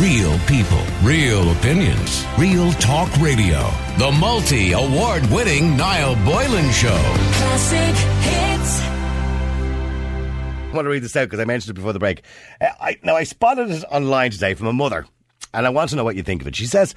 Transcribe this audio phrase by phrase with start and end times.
[0.00, 3.70] Real people, real opinions, real talk radio.
[3.96, 6.88] The multi award winning Niall Boylan Show.
[7.32, 8.80] Classic hits.
[8.82, 12.24] I want to read this out because I mentioned it before the break.
[12.60, 15.06] Uh, I, now, I spotted it online today from a mother,
[15.54, 16.56] and I want to know what you think of it.
[16.56, 16.94] She says,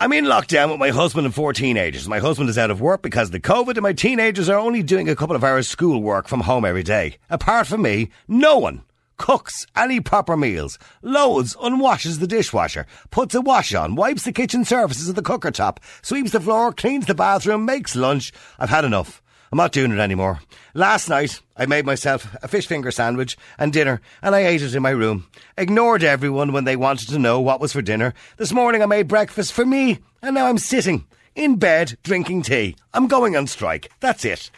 [0.00, 2.08] I'm in lockdown with my husband and four teenagers.
[2.08, 4.82] My husband is out of work because of the COVID, and my teenagers are only
[4.82, 7.18] doing a couple of hours school work from home every day.
[7.30, 8.82] Apart from me, no one
[9.16, 14.64] cooks any proper meals, loads unwashes the dishwasher, puts a wash on, wipes the kitchen
[14.64, 18.32] surfaces of the cooker top, sweeps the floor, cleans the bathroom, makes lunch.
[18.58, 19.22] I've had enough.
[19.52, 20.40] I'm not doing it anymore.
[20.74, 24.74] Last night, I made myself a fish finger sandwich and dinner, and I ate it
[24.74, 25.28] in my room.
[25.56, 28.12] Ignored everyone when they wanted to know what was for dinner.
[28.38, 31.06] This morning, I made breakfast for me, and now I'm sitting
[31.36, 32.76] in bed drinking tea.
[32.92, 33.90] I'm going on strike.
[34.00, 34.50] That's it.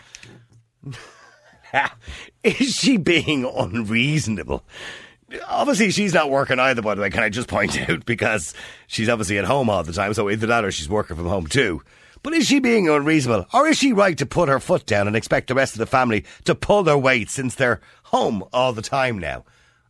[2.44, 4.64] Is she being unreasonable?
[5.46, 8.54] Obviously, she's not working either, by the way, can I just point out, because
[8.86, 11.46] she's obviously at home all the time, so either that or she's working from home
[11.46, 11.82] too.
[12.22, 13.46] But is she being unreasonable?
[13.52, 15.86] Or is she right to put her foot down and expect the rest of the
[15.86, 19.44] family to pull their weight since they're home all the time now?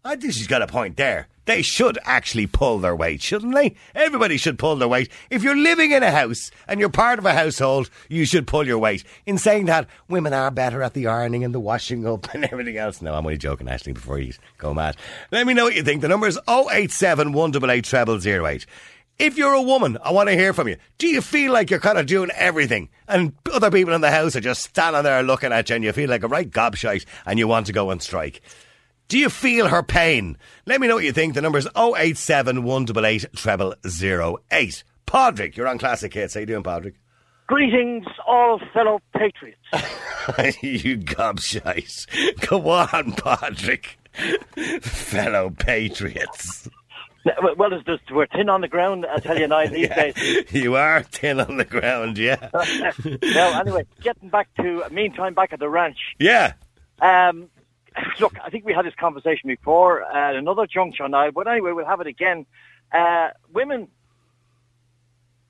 [0.05, 1.29] I think she's got a point there.
[1.49, 3.75] They should actually pull their weight, shouldn't they?
[3.95, 5.09] Everybody should pull their weight.
[5.31, 8.67] If you're living in a house and you're part of a household, you should pull
[8.67, 9.03] your weight.
[9.25, 12.77] In saying that, women are better at the ironing and the washing up and everything
[12.77, 13.01] else.
[13.01, 14.99] No, I'm only joking, Ashley, before you go mad.
[15.33, 16.03] Let me know what you think.
[16.03, 18.67] The number is 087 188 0008.
[19.19, 20.77] If you're a woman, I want to hear from you.
[20.99, 24.37] Do you feel like you're kind of doing everything and other people in the house
[24.37, 27.39] are just standing there looking at you and you feel like a right gobshite and
[27.39, 28.43] you want to go on strike?
[29.09, 30.37] Do you feel her pain?
[30.67, 31.33] Let me know what you think.
[31.35, 34.85] The number is 087 188 0008.
[35.07, 36.35] Podrick, you're on Classic Hits.
[36.35, 36.93] How you doing, Podrick?
[37.47, 39.63] Greetings, all fellow patriots.
[40.63, 42.07] you gobshite.
[42.47, 43.97] Go on, Podrick.
[44.83, 46.69] Fellow patriots.
[47.57, 50.45] well, there's, there's, we're thin on the ground, I tell you now, these Yeah, days.
[50.53, 52.51] you are thin on the ground, yeah.
[53.23, 55.97] now, anyway, getting back to, meantime, back at the ranch.
[56.19, 56.53] Yeah.
[57.01, 57.49] Um,
[58.21, 61.87] look, I think we had this conversation before at another juncture now, but anyway, we'll
[61.87, 62.47] have it again.
[62.93, 63.89] Uh, women,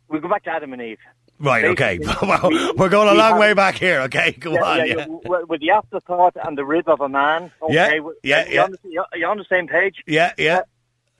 [0.09, 0.99] we'll go back to Adam and Eve.
[1.41, 2.01] Right, okay.
[2.23, 4.33] Well, we- we're going a long have- way back here, okay?
[4.41, 5.07] Go Yeah, on, yeah, yeah.
[5.31, 7.53] yeah, With the afterthought and the rib of a man.
[7.63, 8.65] Okay, Yeah, yeah, you yeah.
[8.65, 10.03] On the, you- you on the same page?
[10.07, 10.63] Yeah, yeah.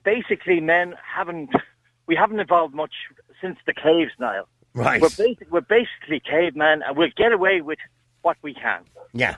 [0.03, 1.51] Basically, men haven't,
[2.05, 2.91] we haven't evolved much
[3.41, 4.47] since the caves, Niall.
[4.73, 5.01] Right.
[5.01, 7.79] We're, basic, we're basically cavemen, and we'll get away with
[8.21, 8.81] what we can.
[9.13, 9.37] Yeah.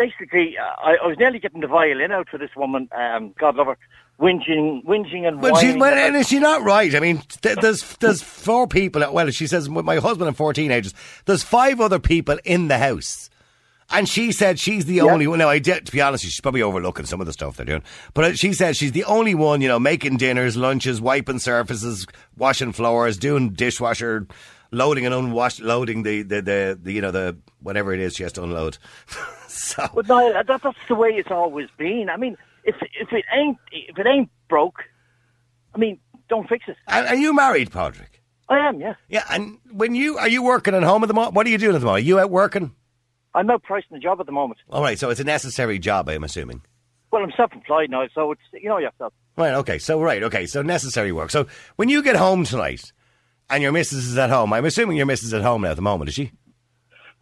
[0.00, 3.56] Basically, uh, I, I was nearly getting the violin out for this woman, um, God
[3.56, 3.76] love her,
[4.18, 6.94] whinging, whinging and Well, she's, well, and is she not right?
[6.94, 9.02] I mean, th- there's there's four people.
[9.12, 10.94] Well, she says with my husband and four teenagers.
[11.26, 13.28] There's five other people in the house,
[13.90, 15.38] and she said she's the only one.
[15.38, 17.82] Now, I did, to be honest, she's probably overlooking some of the stuff they're doing.
[18.14, 22.06] But uh, she said she's the only one, you know, making dinners, lunches, wiping surfaces,
[22.38, 24.26] washing floors, doing dishwasher,
[24.70, 28.22] loading and unwashed, loading the the, the, the you know the whatever it is she
[28.22, 28.78] has to unload.
[29.56, 32.08] so But no, that, that's the way it's always been.
[32.10, 34.84] I mean, if if it ain't if it ain't broke,
[35.74, 36.76] I mean, don't fix it.
[36.86, 38.22] are, are you married, Patrick?
[38.48, 38.94] I am, yeah.
[39.08, 41.34] Yeah, and when you are you working at home at the moment?
[41.34, 42.04] What are you doing at the moment?
[42.04, 42.74] Are you out working?
[43.34, 44.60] I'm out pricing the job at the moment.
[44.70, 46.62] All right, so it's a necessary job, I'm assuming.
[47.12, 49.12] Well, I'm self-employed now, so it's you know yourself.
[49.36, 51.30] Right, okay, so right, okay, so necessary work.
[51.30, 51.46] So
[51.76, 52.92] when you get home tonight
[53.48, 55.76] and your missus is at home, I'm assuming your missus is at home now at
[55.76, 56.32] the moment, is she?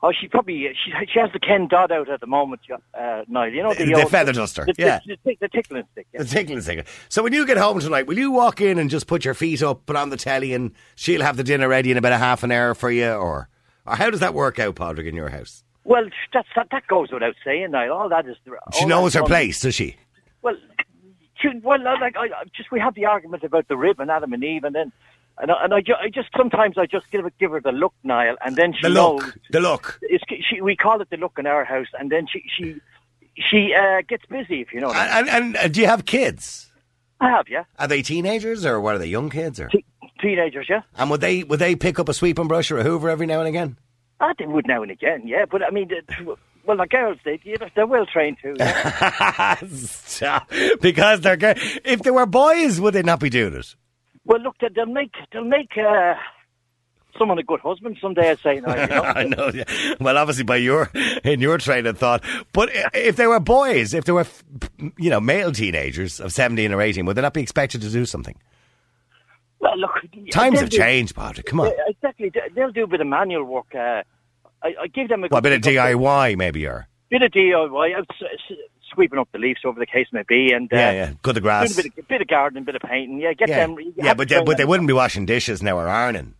[0.01, 3.49] Oh, she probably she she has the Ken Dodd out at the moment, uh, Niall.
[3.53, 5.01] You know the, The- the old- feather duster, the, yeah.
[5.05, 6.07] the, the, tickling stick.
[6.13, 6.23] Yeah.
[6.23, 6.85] The tickling singer.
[7.09, 9.61] So when you get home tonight, will you walk in and just put your feet
[9.63, 12.45] up, put on the telly, and she'll have the dinner ready in about a half
[12.45, 13.49] an hour for you, or,
[13.87, 15.65] or how does that work out, Padraig, in your house?
[15.83, 17.73] Well, that's, that that goes without saying.
[17.73, 17.93] Niall.
[17.93, 18.37] All that is.
[18.79, 19.97] She knows her done- place, does she?
[20.43, 20.55] Well,
[21.41, 24.33] she, well, like I, I just we have the argument about the rib and Adam
[24.33, 24.93] and Eve, and then
[25.41, 27.95] and I, and I, ju- I just sometimes I just give give her the look,
[28.05, 29.23] Niall, and then she The knows.
[29.23, 29.99] look, the look.
[30.03, 32.81] It's, she, we call it the look in our house, and then she she
[33.37, 34.89] she uh, gets busy, if you know.
[34.89, 35.29] What I, mean.
[35.35, 36.71] And, and, and do you have kids?
[37.21, 39.59] I have, yeah, Are they teenagers or what are they, young kids?
[39.59, 39.67] Or?
[39.69, 39.85] Te-
[40.21, 40.83] teenagers, yeah.
[40.97, 43.41] And would they would they pick up a sweeping brush or a hoover every now
[43.41, 43.77] and again?
[44.21, 45.45] Ah, they would now and again, yeah.
[45.51, 47.41] But I mean, the, well, the girls, they
[47.75, 48.55] they're well trained too.
[48.59, 49.55] yeah.
[49.75, 50.51] Stop.
[50.81, 51.59] Because they're good.
[51.85, 53.75] If they were boys, would they not be doing it?
[54.29, 56.15] Well, look, they- they'll make they'll make uh,
[57.19, 58.31] someone a good husband someday.
[58.31, 58.69] I'd say, you know.
[58.73, 59.51] I know.
[59.53, 59.65] yeah.
[59.99, 60.91] Well, obviously by your
[61.25, 62.23] in your train of thought.
[62.53, 64.27] But if they were boys, if they were,
[64.97, 68.05] you know, male teenagers of seventeen or eighteen, would they not be expected to do
[68.07, 68.37] something?
[69.61, 69.91] Well, look,
[70.31, 71.47] Times have do- changed, Patrick.
[71.47, 71.73] Come on.
[71.89, 72.31] Exactly.
[72.33, 73.75] They- They'll do a bit of manual work.
[73.75, 74.03] Uh,
[74.63, 78.05] I, I give them a, Well, a bit of DIY, maybe, or bit of DIY.
[78.99, 80.91] I'd s- s- sweeping up the leaves, whatever the case may be, and uh, Yeah,
[80.93, 81.13] yeah.
[81.23, 81.75] Cut the grass.
[81.75, 83.21] doing a bit, of, bit of gardening, bit of painting.
[83.21, 83.77] Yeah, get Yeah, them.
[83.97, 86.35] yeah but they, but they wouldn't be washing dishes now or ironing.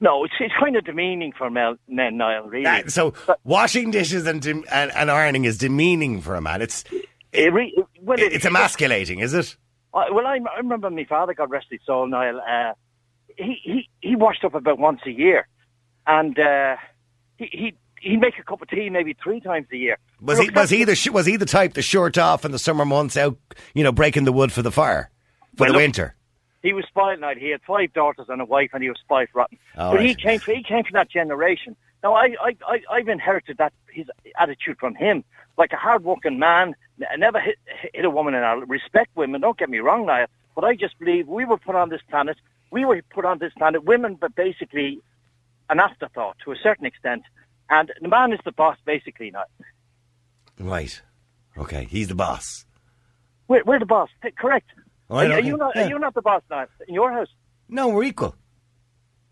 [0.00, 2.48] No, it's it's kind of demeaning for men, Niall.
[2.48, 2.64] Really.
[2.64, 3.14] That- so
[3.44, 6.60] washing dishes and, and and ironing is demeaning for a man.
[6.62, 6.84] It's
[7.32, 9.56] It re- well, it- it's emasculating, is it?
[9.94, 12.40] I, well, I, I remember my father, God rest his soul, Niall.
[12.40, 12.72] Uh,
[13.38, 15.46] he, he he washed up about once a year,
[16.06, 16.76] and uh,
[17.38, 17.74] he he
[18.04, 19.96] he'd make a cup of tea maybe three times a year.
[20.20, 22.84] Was he was he the was he the type to shirt off in the summer
[22.84, 23.36] months out,
[23.74, 25.10] you know, breaking the wood for the fire
[25.56, 26.14] for Well, the look- winter?
[26.62, 27.34] He was spoiled, Niall.
[27.36, 29.58] He had five daughters and a wife, and he was spoiled rotten.
[29.76, 31.76] All but he came from, he came from that generation.
[32.02, 34.06] Now I I I I've inherited that his
[34.38, 35.24] attitude from him,
[35.58, 36.74] like a hard-working man.
[37.00, 37.58] n- Never hit
[37.92, 39.42] hit a woman, and I respect women.
[39.42, 40.26] Don't get me wrong, Niall.
[40.54, 42.38] But I just believe we were put on this planet.
[42.70, 43.84] We were put on this planet.
[43.84, 45.00] Women, but basically
[45.68, 47.24] an afterthought to a certain extent.
[47.70, 49.30] And the man is the boss, basically.
[49.30, 49.44] Now
[50.58, 51.00] Right.
[51.56, 52.64] Okay, he's the boss.
[53.48, 54.08] we're, we're the boss.
[54.38, 54.66] Correct.
[55.10, 55.72] Oh, are, you're you not?
[55.74, 55.86] Yeah.
[55.86, 57.28] Are you not the boss now in your house?
[57.68, 58.34] No, we're equal.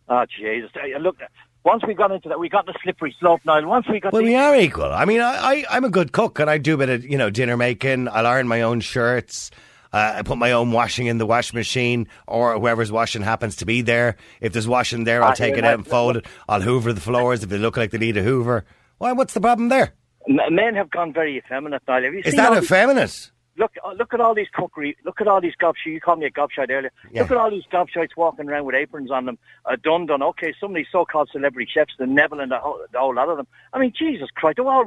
[0.09, 0.71] Oh Jesus!
[1.01, 1.17] Look,
[1.65, 3.41] once we got into that, we got the slippery slope.
[3.45, 4.93] Now, once we got Well, the, we are equal.
[4.93, 7.17] I mean, I, I I'm a good cook, and I do a bit of you
[7.17, 8.09] know dinner making.
[8.09, 9.51] I'll iron my own shirts.
[9.93, 13.67] Uh, I put my own washing in the washing machine, or whoever's washing happens to
[13.67, 14.17] be there.
[14.41, 16.27] If there's washing there, I'll take it out and fold it.
[16.49, 18.65] I'll hoover the floors if they look like they need a hoover.
[18.99, 19.13] Why?
[19.13, 19.95] What's the problem there?
[20.29, 22.01] Men have gone very effeminate now.
[22.01, 23.32] Have you Is that effeminate?
[23.59, 24.97] Look, uh, look at all these cookery.
[25.05, 25.87] Look at all these gobshites.
[25.87, 26.91] You called me a gobshite earlier.
[27.11, 27.23] Yeah.
[27.23, 29.39] Look at all these gobshites walking around with aprons on them.
[29.67, 30.23] Uh, done, done.
[30.23, 33.29] Okay, some of these so-called celebrity chefs, the Neven and the whole, the whole lot
[33.29, 33.47] of them.
[33.73, 34.59] I mean, Jesus Christ!
[34.59, 34.85] all,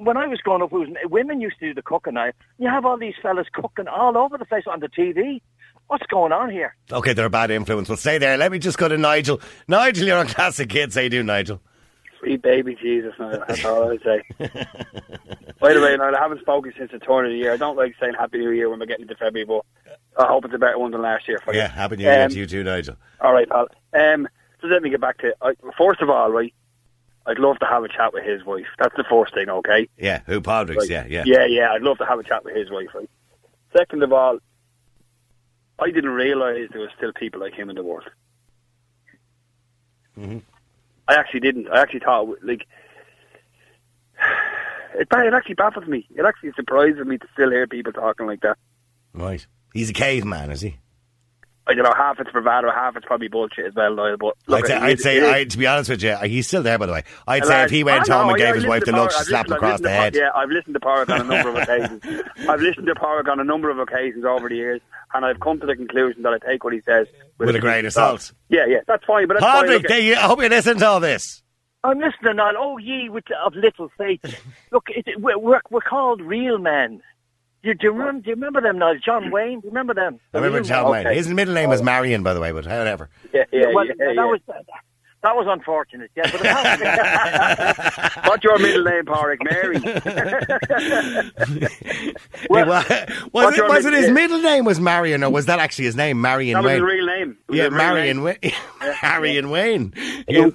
[0.00, 2.14] when I was growing up, it was women used to do the cooking.
[2.14, 5.40] Now you have all these fellas cooking all over the place on the TV.
[5.88, 6.74] What's going on here?
[6.90, 7.88] Okay, they're a bad influence.
[7.88, 8.36] We'll stay there.
[8.38, 9.40] Let me just go to Nigel.
[9.68, 10.94] Nigel, you're on Classic Hits.
[10.94, 11.60] How you do, Nigel?
[12.22, 13.42] Sweet baby Jesus, Niall.
[13.48, 14.22] That's all I would say.
[15.58, 17.52] By the way, Niall, I haven't spoken since the turn of the year.
[17.52, 19.64] I don't like saying Happy New Year when we're getting into February, but
[20.16, 21.58] I hope it's a better one than last year for you.
[21.58, 22.96] Yeah, happy New Year Um, to you too, Nigel.
[23.20, 23.66] All right, pal.
[23.92, 24.28] Um,
[24.60, 26.54] so let me get back to I, First of all, right,
[27.26, 28.66] I'd love to have a chat with his wife.
[28.78, 29.88] That's the first thing, okay?
[29.98, 30.76] Yeah, who Podricks?
[30.76, 30.88] Right.
[30.88, 31.24] Yeah, yeah.
[31.26, 33.10] Yeah, yeah, I'd love to have a chat with his wife, right?
[33.76, 34.38] Second of all,
[35.80, 38.08] I didn't realise there were still people like him in the world.
[40.16, 40.38] Mm-hmm.
[41.08, 41.68] I actually didn't.
[41.68, 42.66] I actually thought, like,
[44.94, 46.06] it, it actually baffles me.
[46.14, 48.56] It actually surprises me to still hear people talking like that.
[49.12, 49.46] Right.
[49.72, 50.76] He's a caveman, is he?
[51.64, 54.64] I don't know, half it's bravado, half it's probably bullshit as well, Niall, but look,
[54.64, 56.92] I'd say, I'd say I, to be honest with you, he's still there, by the
[56.92, 57.04] way.
[57.28, 59.12] I'd And say if he went home know, and gave I his wife the look,
[59.12, 60.16] she'd slap him across the head.
[60.16, 62.02] Yeah, I've listened to Park on a number of occasions.
[62.48, 64.80] I've listened to Park on a number of occasions over the years,
[65.14, 67.06] and I've come to the conclusion that I take what he says
[67.38, 68.32] With a grain of salt.
[68.48, 69.26] Yeah, yeah, that's fine.
[69.28, 69.66] But that's fine.
[69.68, 71.42] Look, you- I hope you listen to all this.
[71.84, 72.54] I'm listening on.
[72.56, 74.20] Oh, ye with, of little faith.
[74.70, 77.02] Look, it, it- we're, we're we're called real men.
[77.64, 78.92] You, do, you remember, do you remember them now?
[79.04, 80.18] John Wayne, do you remember them?
[80.34, 81.04] I remember John men.
[81.04, 81.14] Wayne.
[81.14, 83.08] His middle name was Marion, by the way, but however.
[83.32, 84.24] yeah, yeah, well, yeah, that yeah.
[84.24, 84.40] was
[85.22, 86.10] that was unfortunate.
[86.16, 86.40] Yeah, but
[88.26, 89.40] What's your middle name, Park?
[89.44, 89.78] Mary.
[92.50, 92.84] Well, was
[93.30, 94.12] what's it, your was it his yeah.
[94.12, 96.74] middle name was Marion, or was that actually his name, Marion that was Wayne?
[96.74, 97.36] his real name.
[97.50, 98.24] Yeah, Marion name.
[98.42, 98.52] Wayne.
[99.02, 99.92] Marion Wayne.
[99.96, 100.48] it Yeah.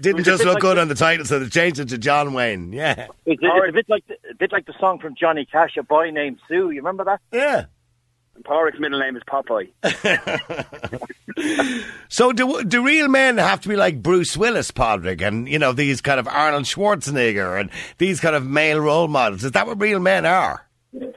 [0.00, 2.32] Didn't just look like good the- on the title, so they changed it to John
[2.34, 2.72] Wayne.
[2.72, 3.06] Yeah.
[3.24, 5.82] It's, it's a bit like the, a bit like the song from Johnny Cash, "A
[5.84, 7.20] Boy Named Sue." You remember that?
[7.32, 7.66] Yeah.
[8.42, 9.70] Park's middle name is Popeye.
[12.08, 15.72] So do do real men have to be like Bruce Willis, Podrick, and you know
[15.72, 19.42] these kind of Arnold Schwarzenegger and these kind of male role models?
[19.44, 20.66] Is that what real men are?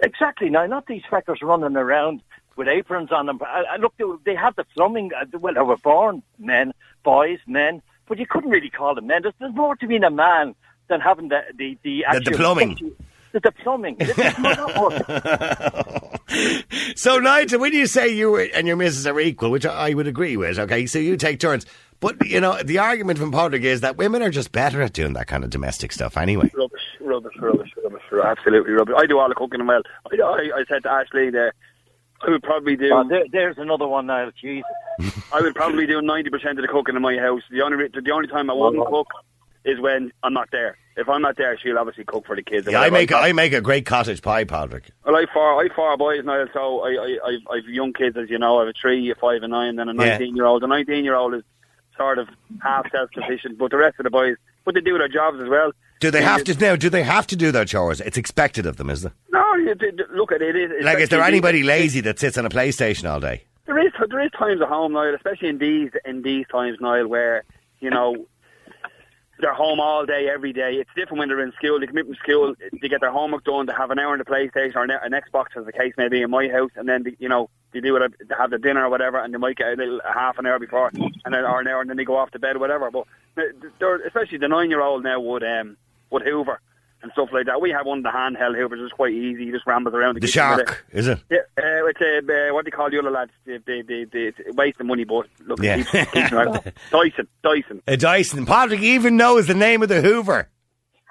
[0.02, 0.50] Exactly.
[0.50, 2.22] Now, not these feckers running around
[2.56, 3.40] with aprons on them.
[3.42, 5.12] I, I look, they, they have the plumbing.
[5.14, 6.74] Uh, well, they were born men,
[7.04, 9.22] boys, men, but you couldn't really call them men.
[9.24, 10.56] There's, there's more to being a man
[10.88, 12.70] than having the the the, The- the actual plumbing.
[12.76, 12.96] The, the plumbing.
[12.96, 13.05] There's
[14.39, 16.10] more- not more.
[16.96, 20.38] So Nigel, when you say you and your missus are equal, which I would agree
[20.38, 21.65] with, okay, so you take turns.
[22.00, 25.13] But you know the argument from Podrick is that women are just better at doing
[25.13, 26.51] that kind of domestic stuff anyway.
[26.54, 28.96] Rubbish, rubbish, rubbish, rubbish, absolutely rubbish.
[28.98, 29.82] I do all the cooking and well.
[30.12, 31.54] I, I, I said to Ashley there,
[32.22, 32.92] I would probably do.
[32.94, 34.30] Oh, there, there's another one now.
[34.44, 34.63] Jeez.
[35.34, 37.42] I would probably do ninety percent of the cooking in my house.
[37.50, 39.08] The only the only time I wouldn't cook
[39.66, 40.78] is when I'm not there.
[40.98, 42.68] If I'm not there, she'll obviously cook for the kids.
[42.72, 44.92] Yeah, I make a, I make a great cottage pie, Patrick.
[45.06, 48.30] Well, I four, I four boys now, so I, I, I've, I've young kids, as
[48.30, 48.58] you know.
[48.60, 50.12] I have a three, a five, and nine, then a Yeah.
[50.12, 50.62] nineteen-year-old.
[50.64, 51.44] The nineteen-year-old is
[51.98, 52.30] sort of
[52.62, 55.72] half self-sufficient, but the rest of the boys, but they do their jobs as well.
[56.00, 56.76] Do they have to now?
[56.78, 58.00] Do they have to do their chores?
[58.02, 59.14] It's expected of them, is there?
[59.32, 60.56] No, you, d- d- look at it.
[60.56, 63.44] it it's Like, is there anybody lazy that sits on a PlayStation all day?
[63.66, 67.08] There is there is times at home, Niall, especially in these in these times, Niall,
[67.08, 67.44] where
[67.80, 68.28] you know
[69.39, 70.75] they're home all day, every day.
[70.75, 71.80] It's different when they're in school.
[71.80, 74.20] They come in from school, they get their homework done, they have an hour on
[74.20, 77.04] the PlayStation or an, Xbox, as the case may be, in my house, and then
[77.04, 79.58] they, you know they do it, they have the dinner or whatever, and they might
[79.58, 81.98] get a little a half an hour before, and then or an hour, and then
[81.98, 82.89] they go off to bed or whatever.
[82.92, 83.06] But
[84.06, 85.77] especially the nine year old now would um
[86.10, 86.62] would Hoover
[87.06, 87.62] and stuff like that.
[87.62, 88.80] We have one of the handheld Hoovers.
[88.82, 89.46] It's quite easy.
[89.46, 90.68] You just rambles around the, The kitchen with it.
[90.68, 91.20] shark, is it?
[91.30, 92.18] Yeah, uh, it's a,
[92.50, 93.32] uh, what do you call the other lads?
[93.46, 95.78] They, they, they, they, they waste the money, but look, Yeah.
[95.84, 96.66] keeps, keeps them out.
[96.92, 97.82] Dyson, Dyson.
[97.88, 98.46] A Dyson.
[98.46, 100.50] Patrick even knows the name of the Hoover.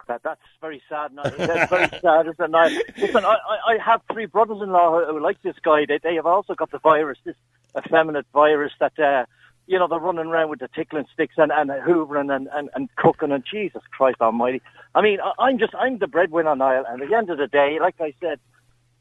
[0.09, 1.15] That, that's very sad.
[1.15, 1.33] Niall.
[1.39, 2.99] That's very sad, isn't it?
[2.99, 5.87] Listen, I, I I have three brothers-in-law who, who like this guy.
[5.89, 7.37] They, they have also got the virus, this
[7.79, 9.25] effeminate virus that, uh,
[9.67, 12.89] you know, they're running around with the tickling sticks and, and hoovering and, and, and
[12.97, 14.61] cooking and Jesus Christ almighty.
[14.95, 17.47] I mean, I, I'm just, I'm the breadwinner, Niall, and at the end of the
[17.47, 18.39] day, like I said,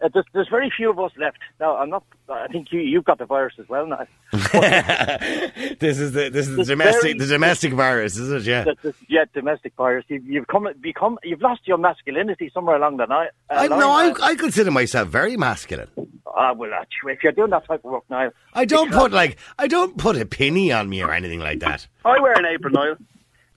[0.01, 1.37] uh, there's, there's very few of us left.
[1.59, 4.05] Now, I'm not, I think you, you've got the virus as well, now.
[4.31, 8.43] this is the this is the domestic very- the domestic virus, is it?
[8.43, 8.63] Yeah.
[8.65, 10.05] That this, yeah, domestic virus.
[10.07, 13.29] You've, you've come, become, you've lost your masculinity somewhere along the night.
[13.49, 15.89] Uh, I no, I, I consider myself very masculine.
[16.27, 19.37] Ah, well, uh, if you're doing that type of work, now, I don't put like
[19.59, 21.87] I don't put a penny on me or anything like that.
[22.03, 22.95] I wear an apron, Niall.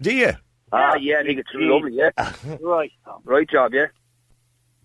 [0.01, 0.33] Do you?
[0.73, 2.11] Ah, yeah, I think it's lovely, yeah.
[2.61, 3.23] Right, Tom.
[3.25, 3.87] Right job, yeah.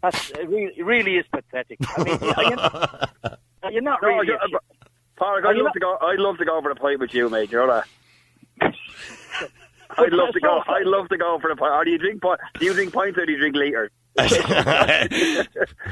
[0.02, 1.78] That's, it, really, it really is pathetic.
[1.98, 2.44] I mean, are
[3.72, 4.32] you, are not No, really.
[4.34, 4.48] Uh, I,
[5.18, 5.98] Park, I'd love not- to go.
[6.02, 7.52] I'd love to go for a pint with you, mate.
[7.52, 8.74] You know that.
[9.98, 10.62] I'd love to go.
[10.68, 11.72] I'd love to go for a pint.
[11.74, 12.22] Or do you drink?
[12.22, 13.92] pi- Do you drink pints or do you drink liters?
[14.20, 14.30] is,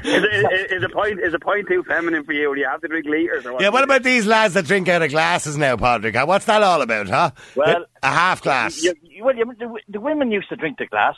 [0.03, 2.53] it, is a pint is a pint too feminine for you?
[2.53, 3.61] Do you have to drink liters or what?
[3.61, 3.69] yeah.
[3.69, 6.15] What about these lads that drink out of glasses now, Patrick?
[6.27, 7.31] What's that all about, huh?
[7.55, 8.81] Well, a half glass.
[8.83, 11.15] You, you, well, you, the, the women used to drink the glass,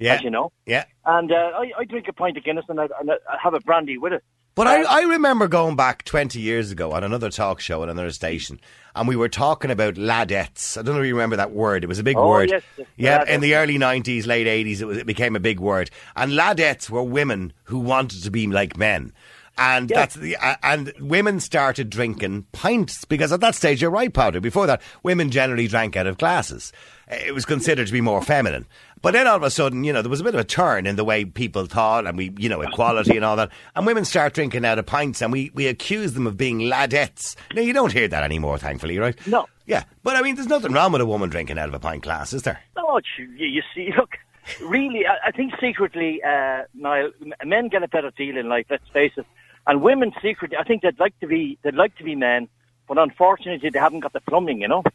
[0.00, 0.14] yeah.
[0.14, 0.84] as you know, Yeah.
[1.06, 3.60] and uh, I, I drink a pint of Guinness and I, and I have a
[3.60, 4.24] brandy with it.
[4.56, 8.10] But I, I remember going back 20 years ago on another talk show at another
[8.10, 8.60] station,
[8.96, 10.76] and we were talking about ladettes.
[10.76, 11.84] I don't know if you remember that word.
[11.84, 12.50] It was a big Oh, word.
[12.50, 15.60] yes, yes, yeah, in the early 90s, late 80s, it, was, it became a big
[15.60, 15.90] word.
[16.16, 19.12] And ladettes were women who wanted to be like men.
[19.60, 24.12] And that's the uh, and women started drinking pints because at that stage you're right,
[24.12, 24.40] Powder.
[24.40, 26.72] Before that, women generally drank out of glasses.
[27.10, 28.66] Uh, It was considered to be more feminine.
[29.02, 30.86] But then all of a sudden, you know, there was a bit of a turn
[30.86, 33.50] in the way people thought, and we, you know, equality and all that.
[33.74, 37.36] And women start drinking out of pints, and we we accuse them of being ladettes.
[37.54, 39.16] Now you don't hear that anymore, thankfully, right?
[39.26, 39.46] No.
[39.66, 42.02] Yeah, but I mean, there's nothing wrong with a woman drinking out of a pint
[42.02, 42.60] glass, is there?
[42.76, 44.16] No, you, you see, look,
[44.62, 47.10] really, I, I think secretly, uh, Niall,
[47.44, 48.66] men get a better deal in life.
[48.68, 49.26] Let's face it,
[49.66, 52.48] and women secretly, I think they'd like to be, they'd like to be men,
[52.88, 54.82] but unfortunately, they haven't got the plumbing, you know.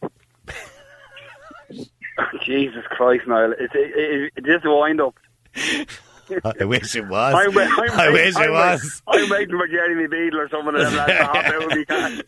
[2.44, 3.54] Jesus Christ, Niall!
[3.60, 5.16] It's it, it, it, just wind up.
[6.60, 7.34] I wish it was.
[7.56, 9.02] Wait- I'm, I wish it I'm, was.
[9.08, 11.86] I'm waiting for Jeremy Beadle or someone of them lads to hop out with me.
[11.86, 12.22] can.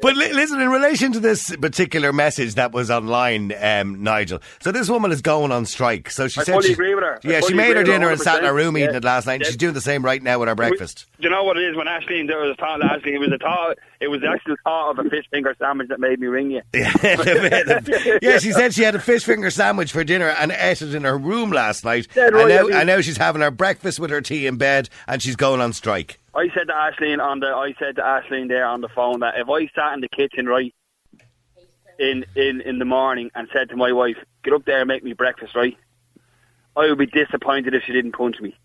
[0.00, 4.40] But li- listen, in relation to this particular message that was online, um, Nigel.
[4.60, 6.10] So this woman is going on strike.
[6.10, 7.16] So she I said, fully she, agree with her.
[7.24, 8.56] I Yeah, she made her agree with her dinner and sat in her 100%.
[8.56, 8.96] room eating Yeah.
[8.98, 9.34] it last night.
[9.34, 9.48] and Yeah.
[9.48, 11.06] She's doing the same right now with her breakfast.
[11.20, 11.76] Do you know what it is?
[11.76, 13.78] When Ashley there was a thought, Ashley, it was a thought.
[14.00, 16.62] It was the actual thought of a fish finger sandwich that made me ring you.
[16.74, 21.04] yeah, she said she had a fish finger sandwich for dinner and ate it in
[21.04, 22.06] her room last night.
[22.16, 24.56] And, right, now, I mean- and now she's having her breakfast with her tea in
[24.56, 26.18] bed and she's going on strike.
[26.34, 29.34] I said to Ashleen on the I said to Ashleen there on the phone that
[29.36, 30.74] if I sat in the kitchen right
[31.98, 35.04] in in in the morning and said to my wife, "Get up there and make
[35.04, 35.76] me breakfast," right,
[36.76, 38.56] I would be disappointed if she didn't punch me.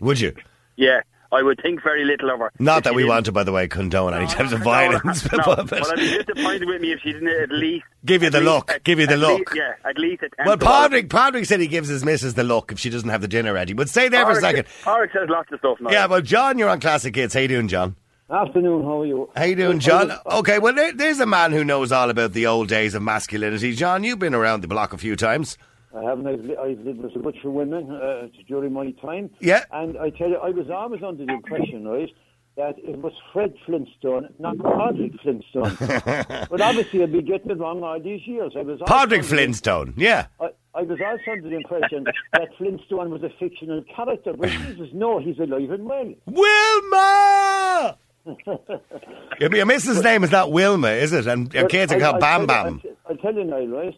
[0.00, 0.34] Would you?
[0.76, 1.00] Yeah,
[1.32, 2.52] I would think very little of her.
[2.58, 3.08] Not that we didn't.
[3.10, 5.24] want to, by the way, condone any types of violence.
[5.32, 8.30] No, but, but I'd be disappointed with me if she didn't at least Give you
[8.30, 9.38] the least- look, at- give you the look.
[9.38, 10.46] least- yeah, at least attempt.
[10.46, 13.20] well, to- Padraig, Padraig said he gives his missus the look if she doesn't have
[13.20, 13.72] the dinner ready.
[13.72, 14.66] But stay there for a second.
[14.84, 15.90] Padraig says lots of stuff now.
[15.90, 17.34] Yeah, well, John, you're on Classic Hits.
[17.34, 17.96] How you doing, John?
[18.28, 19.30] Afternoon, how are you?
[19.36, 20.12] How you doing, John?
[20.26, 23.72] Okay, well, there, there's a man who knows all about the old days of masculinity.
[23.74, 25.56] John, you've been around the block a few times.
[25.96, 26.26] I haven't.
[26.26, 29.30] I've, I've lived with a bunch of women uh, during my time.
[29.40, 29.64] Yeah.
[29.72, 32.10] And I tell you, I was always under the impression, right,
[32.56, 35.76] that it was Fred Flintstone, not Patrick Flintstone.
[36.50, 38.52] but obviously, I've been getting it wrong all these years.
[38.56, 40.26] I was Padraig under the- Flintstone, yeah.
[40.40, 44.88] I, I was also under the impression that Flintstone was a fictional character, but Jesus,
[44.92, 46.14] no, he's alive and well.
[46.26, 47.98] Wilma!
[49.40, 51.26] your, missus' name is not Wilma, is it?
[51.26, 52.82] And your kids are called I Bam Bam.
[53.06, 53.94] I will tell you now, right?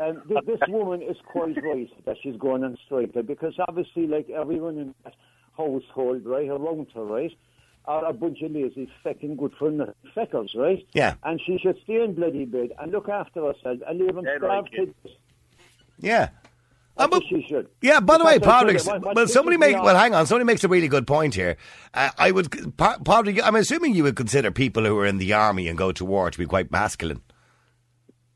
[0.00, 4.06] Um, th- this woman is quite right that she's going on strike like, because obviously,
[4.06, 5.14] like everyone in that
[5.56, 7.32] household, right, around her, right,
[7.86, 10.86] are a bunch of lazy, fecking good for nothing feckers, right?
[10.92, 11.14] Yeah.
[11.24, 14.38] And she should stay in bloody bed and look after herself and leave them Dead
[14.38, 14.94] starve right, kids.
[15.98, 16.28] Yeah.
[16.96, 17.68] I Uh, but- think she should.
[17.80, 19.82] Yeah, by the way, Because I tell you, Padraig, what- what well, somebody pisses make,
[19.82, 21.56] well, hang on, somebody makes a really good point here.
[21.94, 25.32] Uh, I would, Pa- Padraig, I'm assuming you would consider people who are in the
[25.32, 27.22] army and go to war to be quite masculine.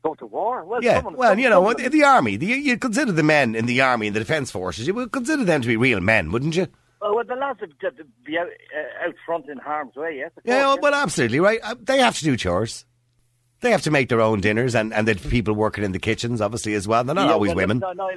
[0.05, 0.63] Go to war.
[0.63, 3.11] Well, Yeah, some of- well, some- you know, some of the army, the, you'd consider
[3.11, 5.77] the men in the army and the defence forces, you would consider them to be
[5.77, 6.67] real men, wouldn't you?
[7.01, 10.31] Oh, well, the lads that that be out, uh, out front in harm's way, yes.
[10.43, 11.59] Yeah, course, well, absolutely, right.
[11.63, 12.85] Uh, They have to do chores.
[13.61, 16.39] They have to make their own dinners, and, and the people working in the kitchens,
[16.41, 17.03] obviously, as well.
[17.03, 17.79] They're not Yeah, always well, women.
[17.79, 18.09] No, no,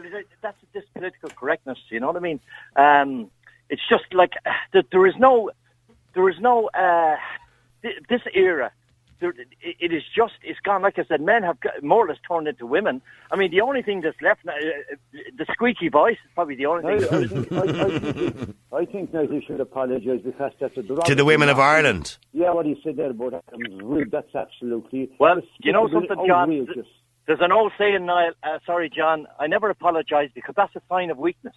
[0.43, 1.79] that's this political correctness.
[1.91, 2.41] You know what I mean?
[2.77, 3.31] Um,
[3.71, 5.51] it's just like uh, there is no,
[6.15, 7.17] there is no uh,
[7.83, 8.73] th- this era.
[9.21, 10.83] There, it, it is just it's gone.
[10.83, 13.03] Like I said, men have got, more or less turned into women.
[13.31, 16.57] I mean, the only thing that's left now, uh, uh, the squeaky voice is probably
[16.57, 17.09] the only I, thing.
[17.13, 21.15] I think, I, I think, I think now he should apologise because that's a To
[21.15, 22.17] the women of Ireland.
[22.33, 25.11] Yeah, what he said there about Adam's rude, that's absolutely.
[25.19, 26.51] Well, you know something, John?
[26.51, 26.87] outrageous.
[27.27, 28.33] There's an old saying, Niall.
[28.43, 29.27] Uh, sorry, John.
[29.39, 31.55] I never apologise because that's a sign of weakness.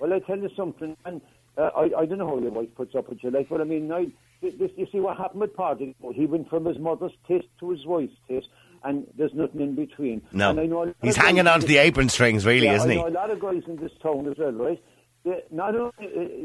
[0.00, 1.20] Well, I tell you something, and
[1.56, 3.64] uh, I, I don't know how your wife puts up with you, like, but I
[3.64, 4.04] mean, now,
[4.40, 5.94] this, you see what happened with Party?
[6.14, 8.48] He went from his mother's taste to his wife's taste,
[8.84, 10.22] and there's nothing in between.
[10.32, 10.50] No.
[10.50, 12.98] And I know He's hanging on to the apron strings, really, yeah, isn't I he?
[13.00, 14.82] know a lot of guys in this town as well, right?
[15.24, 15.92] They, not only,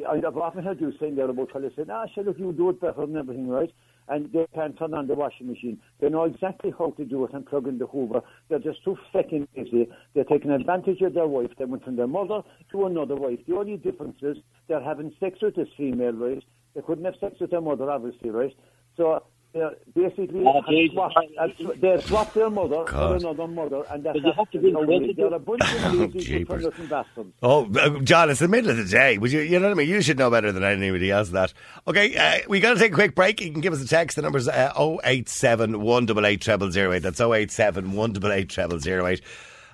[0.05, 2.69] uh, I've often heard you saying there about fellas saying, ah, sure, look, you do
[2.69, 3.73] it better and everything, right?
[4.09, 5.79] And they can't turn on the washing machine.
[5.99, 8.21] They know exactly how to do it and plug in the hoover.
[8.49, 9.89] They're just too fucking easy.
[10.13, 11.51] They're taking advantage of their wife.
[11.57, 13.39] They went from their mother to another wife.
[13.47, 14.37] The only difference is
[14.67, 16.43] they're having sex with this female, right?
[16.73, 18.55] They couldn't have sex with their mother, obviously, right?
[18.95, 19.23] So
[19.57, 20.93] they're basically Oh, have Jesus.
[20.93, 22.87] swapped, they swapped their mother God.
[22.87, 25.15] for another mother, and that's you have to be outrageous.
[25.15, 25.29] critical.
[25.29, 26.61] They're a bunch of lazy, jeepers.
[26.63, 27.33] good-for-nothing bastards.
[27.41, 29.17] Oh, uh, John, it's the middle of the day.
[29.17, 29.89] Would you, you know what I mean?
[29.89, 31.53] You should know better than anybody else that.
[31.87, 33.41] Okay, uh, we got to take a quick break.
[33.41, 34.15] You can give us a text.
[34.15, 34.71] The number's uh,
[35.03, 36.99] 087 188 0008.
[37.01, 39.21] That's 087 188 0008.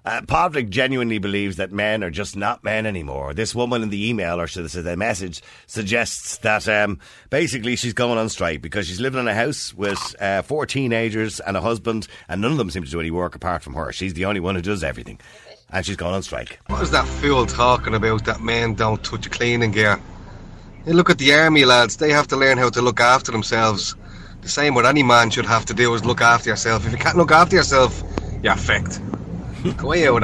[0.05, 3.33] Uh, Patrick genuinely believes that men are just not men anymore.
[3.33, 7.77] This woman in the email, or should I say the message, suggests that um, basically
[7.77, 11.55] she's going on strike because she's living in a house with uh, four teenagers and
[11.55, 13.93] a husband, and none of them seem to do any work apart from her.
[13.93, 15.19] She's the only one who does everything.
[15.69, 16.60] And she's going on strike.
[16.67, 20.01] What is that fool talking about that men don't touch cleaning gear?
[20.86, 23.95] Look at the army lads, they have to learn how to look after themselves.
[24.41, 26.86] The same what any man should have to do is look after yourself.
[26.86, 28.04] If you can't look after yourself,
[28.43, 28.99] you're fucked.
[29.71, 30.23] Go away out.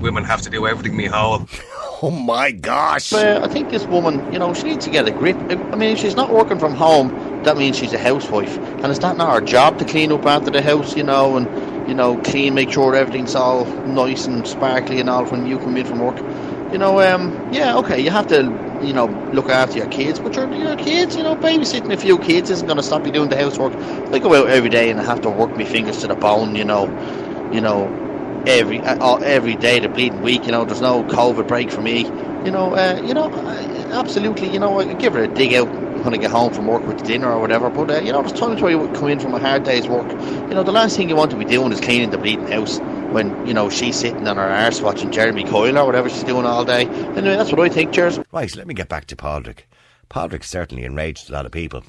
[0.00, 1.46] Women have to do everything me whole.
[2.04, 3.12] Oh my gosh!
[3.12, 5.36] Uh, I think this woman, you know, she needs to get a grip.
[5.36, 7.10] I mean, if she's not working from home,
[7.44, 8.58] that means she's a housewife.
[8.58, 11.46] And is that not her job to clean up after the house, you know, and,
[11.88, 15.76] you know, clean, make sure everything's all nice and sparkly and all when you come
[15.76, 16.16] in from work?
[16.72, 18.42] You know, um, yeah, okay, you have to,
[18.82, 22.18] you know, look after your kids, but your, your kids, you know, babysitting a few
[22.18, 23.74] kids isn't going to stop you doing the housework.
[24.12, 26.56] I go out every day and I have to work my fingers to the bone,
[26.56, 26.86] you know,
[27.52, 27.86] you know,
[28.46, 30.44] every uh, every day the bleeding week.
[30.44, 32.04] You know, there's no COVID break for me.
[32.44, 33.30] You know, uh, you know,
[33.92, 34.50] absolutely.
[34.50, 35.68] You know, I give her a dig out
[36.04, 37.70] when I get home from work with dinner or whatever.
[37.70, 40.10] But uh, you know, there's times where you come in from a hard day's work.
[40.10, 42.78] You know, the last thing you want to be doing is cleaning the bleeding house
[43.12, 46.46] when you know she's sitting on her arse watching Jeremy Kyle or whatever she's doing
[46.46, 46.86] all day.
[46.86, 47.92] Anyway, that's what I think.
[47.92, 48.18] Cheers.
[48.32, 49.64] Right, let me get back to Padraig.
[50.08, 51.84] Padraig certainly enraged a lot of people.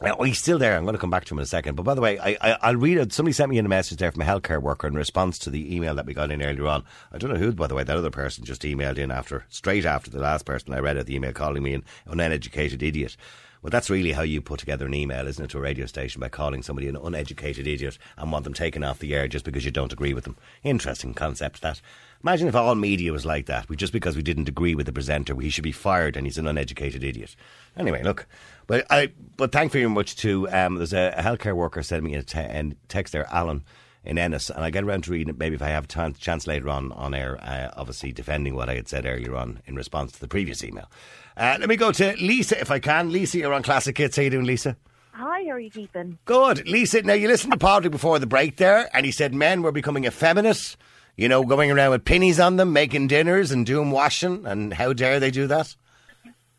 [0.00, 0.76] Well, he's still there.
[0.76, 1.74] I'm going to come back to him in a second.
[1.74, 3.14] But by the way, I, I, I'll read it.
[3.14, 5.74] Somebody sent me in a message there from a healthcare worker in response to the
[5.74, 6.84] email that we got in earlier on.
[7.12, 9.86] I don't know who, by the way, that other person just emailed in after, straight
[9.86, 13.16] after the last person I read out the email calling me an uneducated idiot.
[13.62, 16.20] Well, that's really how you put together an email, isn't it, to a radio station
[16.20, 19.64] by calling somebody an uneducated idiot and want them taken off the air just because
[19.64, 20.36] you don't agree with them.
[20.62, 21.80] Interesting concept, that.
[22.22, 23.68] Imagine if all media was like that.
[23.68, 26.38] We, just because we didn't agree with the presenter, he should be fired and he's
[26.38, 27.36] an uneducated idiot.
[27.76, 28.26] Anyway, look.
[28.66, 32.02] But I, but thank you very much to, um, there's a, a healthcare worker sent
[32.02, 33.64] me a, te- a text there, Alan
[34.06, 36.46] in Ennis, and I get around to reading it maybe if I have a chance
[36.46, 40.12] later on on air, uh, obviously defending what I had said earlier on in response
[40.12, 40.88] to the previous email.
[41.36, 43.10] Uh, let me go to Lisa if I can.
[43.10, 44.16] Lisa, you're on Classic Hits.
[44.16, 44.76] How you doing, Lisa?
[45.12, 46.18] Hi, how are you keeping?
[46.24, 46.68] Good.
[46.68, 49.72] Lisa, now you listened to Patrick before the break there, and he said men were
[49.72, 50.76] becoming effeminate,
[51.16, 54.92] you know, going around with pennies on them, making dinners and doing washing, and how
[54.92, 55.74] dare they do that?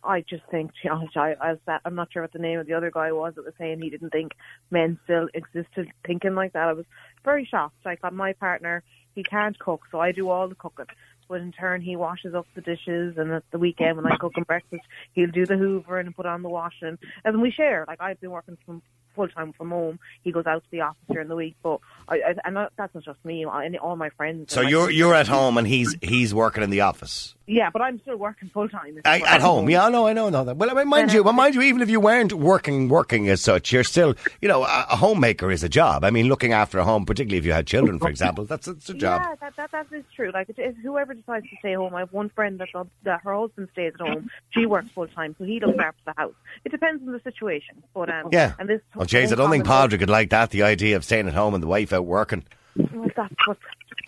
[0.04, 2.40] I just think, to be honest, I, I was that, I'm not sure what the
[2.40, 4.34] name of the other guy was that was saying he didn't think
[4.72, 6.70] men still existed thinking like that.
[6.70, 6.86] I was
[7.24, 7.76] very shocked.
[7.86, 8.84] Like, on my partner,
[9.16, 10.86] he can't cook, so I do all the cooking.
[11.28, 14.38] But in turn, he washes up the dishes, and at the weekend when I cook
[14.38, 16.98] him breakfast, he'll do the hoovering and put on the washing.
[17.26, 17.84] And then we share.
[17.86, 18.82] Like, I've been working from
[19.18, 20.00] full time from home.
[20.24, 23.04] He goes out to the office during the week, but I, I and that's not
[23.04, 23.44] just me.
[23.46, 24.54] I, all my friends.
[24.54, 27.36] So you're you're at home and he's he's working in the office.
[27.48, 29.00] Yeah, but I'm still working full time.
[29.06, 30.58] At home, yeah, I know, I know, I know that.
[30.58, 33.42] Well, I mean, mind you, well, mind you, even if you weren't working, working as
[33.42, 36.04] such, you're still, you know, a, a homemaker is a job.
[36.04, 38.90] I mean, looking after a home, particularly if you had children, for example, that's it's
[38.90, 39.22] a job.
[39.24, 40.32] Yeah, that, that that is true.
[40.34, 41.96] Like it whoever decides to stay home.
[41.96, 42.70] I have one friend that
[43.04, 44.30] that her husband stays at home.
[44.52, 46.34] She works full time, so he looks after the house.
[46.66, 47.82] It depends on the situation.
[47.94, 48.54] But um, Yeah.
[48.60, 50.52] And this Well, Jays, I don't think Padraig would like that.
[50.52, 52.44] The idea of staying at home and the wife out working.
[52.76, 53.58] Well, that's what.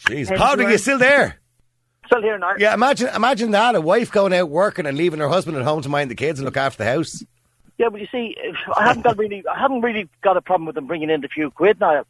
[0.08, 1.39] Jeez, why- you still there?
[2.10, 2.56] Still here now.
[2.58, 5.84] Yeah, imagine imagine that a wife going out working and leaving her husband at home
[5.84, 7.24] to mind the kids and look after the house.
[7.78, 8.36] Yeah, but you see,
[8.76, 11.28] I haven't got really, I haven't really got a problem with them bringing in the
[11.28, 12.08] few quid, Niall.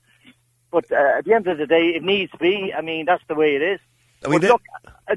[0.72, 2.74] But uh, at the end of the day, it needs to be.
[2.74, 3.80] I mean, that's the way it is.
[4.26, 5.16] I mean, look, uh,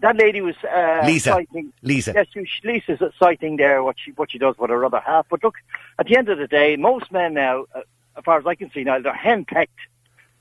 [0.00, 1.30] that lady was uh, Lisa.
[1.30, 1.72] citing.
[1.82, 2.12] Lisa.
[2.14, 5.26] Yes, she- Lisa's citing there what she what she does with her other half.
[5.30, 5.54] But look,
[5.98, 7.82] at the end of the day, most men now, uh,
[8.16, 9.68] as far as I can see now, they're henpecked.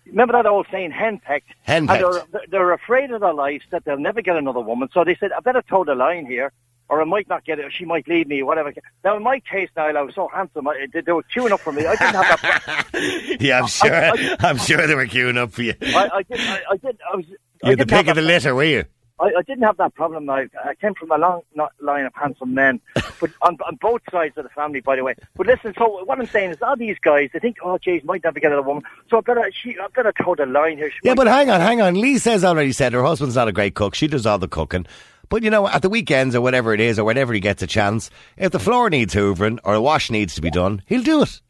[0.10, 1.44] Remember that old saying, henpecked?
[1.68, 1.90] Henpecked.
[1.90, 1.90] And
[2.32, 4.90] they're, they're afraid of their lives that they'll never get another woman.
[4.94, 6.52] So they said, I better toe the line here,
[6.90, 8.74] or I might not get it, or she might leave me, whatever.
[9.04, 11.60] Now, in my case, now, I was so handsome, I, they, they were queuing up
[11.60, 11.86] for me.
[11.86, 13.38] I didn't have that.
[13.42, 13.94] Yeah, I'm sure.
[13.94, 15.74] I- I'm sure they were queuing up for you.
[15.82, 16.40] I, I did.
[16.40, 16.98] I, I did.
[17.12, 17.26] I was.
[17.64, 18.86] You're the pick of the litter, were you?
[19.20, 20.30] I, I didn't have that problem.
[20.30, 22.80] I, I came from a long not, line of handsome men,
[23.20, 25.16] but on, on both sides of the family, by the way.
[25.36, 28.24] But listen, so what I'm saying is, all these guys, they think, oh, jeez, might
[28.24, 30.92] never get a woman, so I better, she, I better toe the line here.
[30.92, 31.96] She Yeah, but hang on, hang on.
[31.96, 33.96] Lisa's already said her husband's not a great cook.
[33.96, 34.86] She does all the cooking.
[35.30, 37.68] But you know, at the weekends or whatever it is, or whenever he gets a
[37.68, 41.22] chance, if the floor needs hoovering or a wash needs to be done, he'll do
[41.22, 41.42] it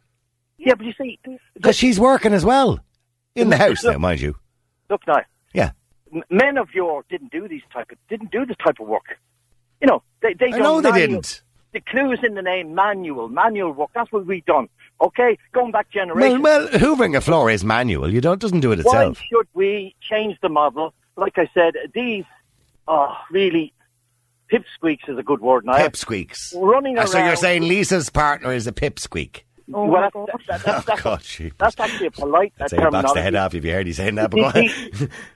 [0.68, 1.20] yeah, but you see,
[1.54, 2.80] because she's working as well
[3.36, 4.36] in the house now, mind you.
[4.90, 5.22] look now,
[5.54, 5.72] Yeah,
[6.30, 9.17] men of yore didn't do these type of didn't do this type of work.
[9.82, 11.41] You know, they they I know they manual- didn't.
[11.74, 13.89] The clues in the name, manual, manual work.
[13.93, 14.70] That's what we done.
[15.02, 16.41] Okay, going back Well, generations.
[16.41, 18.12] well, hoovering a floor is manual.
[18.12, 19.20] You don't doesn't do it itself.
[19.20, 20.93] Why should we change the model?
[21.17, 22.24] Like I said, these
[22.88, 23.74] are really
[24.52, 25.74] pipsqueaks is a good word now.
[25.78, 26.54] Pipsqueaks.
[26.56, 27.08] Running around.
[27.08, 29.41] So you're saying Lisa's partner is a pipsqueak?
[29.74, 30.30] Oh, well, that's, God.
[30.48, 31.52] that, that, Oh, that's, God, she.
[31.58, 33.86] that's actually a polite uh, I'd say he boxed the head off if you heard
[33.88, 34.32] you saying that.
[34.32, 34.54] But go on.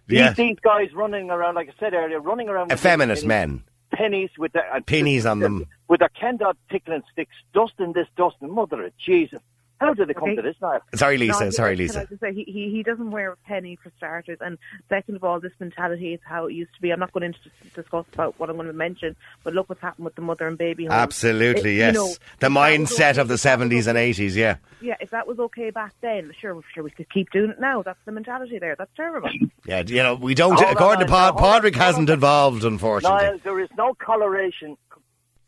[0.08, 3.26] These, yeah, these guys running around, like I said earlier, running around with effeminate pennies,
[3.26, 3.64] men.
[3.92, 5.66] pennies with their uh, Pennies on them.
[5.88, 8.54] with their Ken Dodd tickling sticks, dusting this, dusting.
[8.54, 9.40] Mother of Jesus,
[9.82, 10.36] how did they come Okay.
[10.38, 10.80] to this now?
[10.96, 11.46] Sorry, Lisa.
[11.46, 12.06] I- Sorry, can I Lisa.
[12.08, 15.40] just say, he, he, he doesn't wear a penny for starters, and second of all,
[15.42, 16.92] this mentality is how it used to be.
[16.92, 17.40] I'm not going to
[17.76, 20.58] discuss about what I'm going to mention, but look what's happened with the mother and
[20.58, 20.94] baby home.
[20.94, 21.94] Absolutely, It- yes.
[21.96, 23.98] you know, the if that was mindset okay- of the if that was 70s and
[23.98, 24.56] 80s, yeah.
[24.82, 27.82] Yeah, if that was okay back then, sure, sure, we could keep doing it now.
[27.82, 28.76] That's the mentality there.
[28.78, 29.30] That's terrible.
[29.66, 31.82] Yeah, you know, we don't, Hold on, according to hold Pod, Podrick on.
[31.82, 33.18] hasn't evolved, unfortunately.
[33.26, 34.78] Niall, there is no coloration.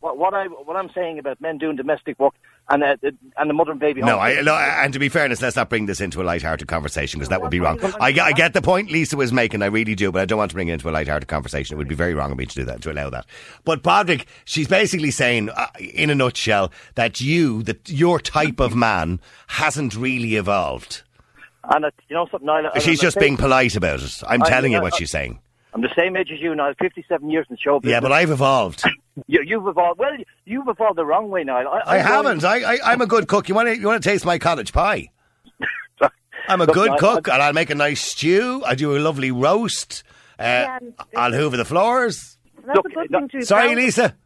[0.00, 2.34] What, what I what I'm saying about men doing domestic work
[2.68, 4.00] and uh, the- and the mother and baby.
[4.00, 4.18] No.
[4.18, 7.28] I, no, and to be fairness, let's not bring this into a light-hearted conversation because
[7.28, 7.78] that would be wrong.
[8.00, 10.38] I, get- I get the point Lisa was making, I really do, but I don't
[10.38, 11.74] want to bring it into a light-hearted conversation.
[11.74, 13.26] It would be very wrong of me to do that, to allow that.
[13.64, 18.74] But Podrick, she's basically saying, uh, in a nutshell, that you, that your type of
[18.74, 21.02] man, hasn't really evolved.
[21.64, 24.22] And uh, you know something, Niall, She's just the being polite about it.
[24.26, 25.40] I'm I- telling you what I- she's saying.
[25.74, 26.74] I'm the same age as you, Niall.
[26.80, 27.92] 57 years in show business.
[27.94, 28.84] Yeah, but I've evolved.
[29.28, 30.00] You, you've evolved.
[30.00, 30.10] Well,
[30.44, 31.80] you've evolved the wrong way, Niall.
[31.86, 32.42] I haven't.
[32.42, 33.48] I, I, I'm a good cook.
[33.48, 35.10] You want to, you want to taste my cottage pie?
[36.48, 38.64] I'm a Look, good I- cook, and I'll make a nice stew.
[38.66, 40.02] I do a lovely roast.
[40.36, 40.78] Uh, Yeah,
[41.16, 42.38] I'll hoover the floors.
[42.66, 43.84] That's Look, a good no- thing to be Sorry, proud of.
[43.84, 44.16] Lisa.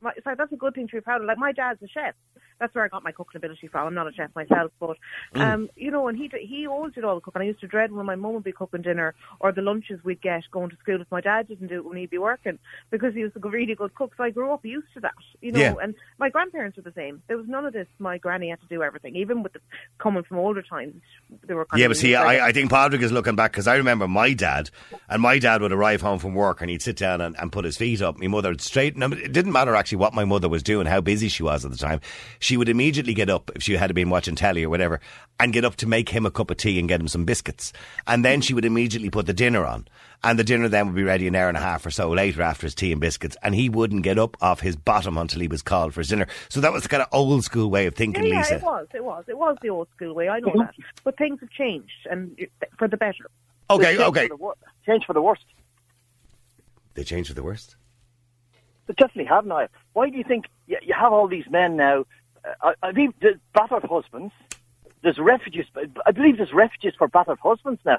[0.00, 1.28] My, sorry, that's a good thing to be proud of.
[1.28, 2.14] Like my dad's a chef.
[2.58, 3.86] That's where I got my cooking ability from.
[3.88, 4.96] I'm not a chef myself, but
[5.34, 5.40] Mm.
[5.40, 7.42] um, you know, and he he always did all the cooking.
[7.42, 10.20] I used to dread when my mum would be cooking dinner or the lunches we'd
[10.20, 12.58] get going to school if my dad didn't do it when he'd be working
[12.90, 14.12] because he was a really good cook.
[14.16, 15.60] So I grew up used to that, you know.
[15.60, 15.74] Yeah.
[15.82, 17.22] And my grandparents were the same.
[17.26, 17.88] There was none of this.
[17.98, 19.60] My granny had to do everything, even with the
[19.98, 21.02] coming from older times.
[21.46, 24.06] They were Yeah, but see, I, I think Patrick is looking back because I remember
[24.08, 24.70] my dad,
[25.08, 27.64] and my dad would arrive home from work and he'd sit down and, and put
[27.64, 28.18] his feet up.
[28.18, 29.12] My mother would straighten him.
[29.12, 31.76] It didn't matter actually what my mother was doing, how busy she was at the
[31.76, 32.00] time.
[32.44, 35.00] She would immediately get up if she had been watching telly or whatever,
[35.40, 37.72] and get up to make him a cup of tea and get him some biscuits.
[38.06, 39.88] And then she would immediately put the dinner on.
[40.22, 42.42] And the dinner then would be ready an hour and a half or so later
[42.42, 43.34] after his tea and biscuits.
[43.42, 46.26] And he wouldn't get up off his bottom until he was called for his dinner.
[46.50, 48.56] So that was the kind of old school way of thinking, yeah, Lisa.
[48.56, 50.28] it was, it was, it was the old school way.
[50.28, 50.58] I know mm-hmm.
[50.58, 52.38] that, but things have changed and
[52.76, 53.30] for the better.
[53.70, 54.28] Okay, Change okay.
[54.28, 55.46] For wor- change for the worst.
[56.92, 57.76] They changed for the worst.
[58.86, 59.66] They definitely have now.
[59.94, 62.04] Why do you think you, you have all these men now?
[62.62, 64.32] I, I believe the battered husbands.
[65.02, 65.66] There's refugees.
[66.06, 67.98] I believe there's refugees for battered husbands now.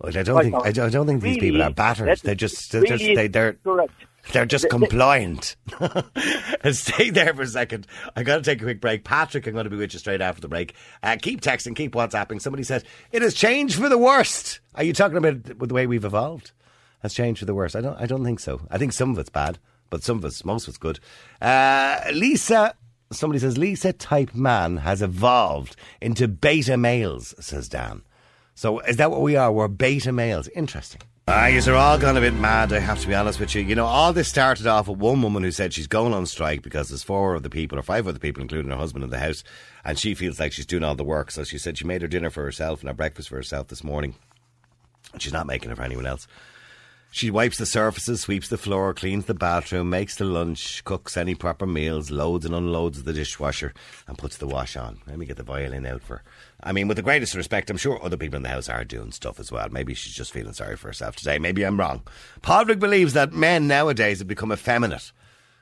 [0.00, 0.66] Well, I don't Right, think.
[0.66, 2.18] I don't, think these Really people are battered.
[2.20, 3.92] They're just they're really just they, they're correct.
[4.32, 5.56] they're just compliant.
[6.72, 7.86] stay there for a second.
[8.16, 9.04] I got to take a quick break.
[9.04, 10.74] Patrick, I'm going to be with you straight after the break.
[11.02, 12.40] Uh, keep texting, keep WhatsApping.
[12.42, 14.60] Somebody said it has changed for the worst.
[14.74, 16.52] Are you talking about with the way we've evolved?
[17.02, 17.76] Has changed for the worst?
[17.76, 17.98] I don't.
[18.00, 18.60] I don't think so.
[18.70, 19.58] I think some of it's bad,
[19.90, 20.98] but some of it's most of it's good.
[21.40, 22.74] Uh, Lisa.
[23.14, 28.02] Somebody says Lisa type man has evolved into beta males, says Dan.
[28.54, 29.50] So is that what we are?
[29.52, 30.48] We're beta males.
[30.48, 31.02] Interesting.
[31.26, 33.62] Ah, you are all gone a bit mad, I have to be honest with you.
[33.62, 36.60] You know, all this started off with one woman who said she's going on strike
[36.60, 39.18] because there's four of the people, or five other people, including her husband, in the
[39.18, 39.42] house,
[39.86, 41.30] and she feels like she's doing all the work.
[41.30, 43.82] So she said she made her dinner for herself and her breakfast for herself this
[43.82, 44.16] morning.
[45.14, 46.28] And she's not making it for anyone else.
[47.14, 51.36] She wipes the surfaces, sweeps the floor, cleans the bathroom, makes the lunch, cooks any
[51.36, 53.72] proper meals, loads and unloads the dishwasher,
[54.08, 55.00] and puts the wash on.
[55.06, 56.16] Let me get the violin out for.
[56.16, 56.22] her.
[56.60, 59.12] I mean, with the greatest respect, I'm sure other people in the house are doing
[59.12, 59.68] stuff as well.
[59.70, 61.38] Maybe she's just feeling sorry for herself today.
[61.38, 62.02] Maybe I'm wrong.
[62.40, 65.12] Podrick believes that men nowadays have become effeminate